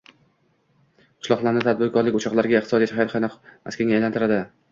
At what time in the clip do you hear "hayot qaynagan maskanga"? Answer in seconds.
2.97-3.97